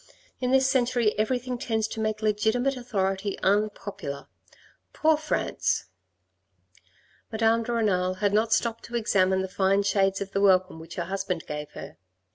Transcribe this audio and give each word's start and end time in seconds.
In 0.39 0.49
this 0.49 0.67
century 0.67 1.15
everything 1.19 1.59
tends 1.59 1.87
to 1.89 1.99
make 1.99 2.23
legitimate 2.23 2.75
authority 2.75 3.37
un 3.43 3.69
popular. 3.69 4.25
Poor 4.93 5.15
France!" 5.15 5.85
Madame 7.31 7.61
de 7.61 7.71
Renal 7.71 8.15
had 8.15 8.33
not 8.33 8.51
stopped 8.51 8.83
to 8.85 8.95
examine 8.95 9.43
the 9.43 9.47
fine 9.47 9.83
shades 9.83 10.19
of 10.19 10.31
the 10.31 10.41
welcome 10.41 10.79
which 10.79 10.95
her 10.95 11.05
husband 11.05 11.45
gave 11.45 11.69
her. 11.73 11.97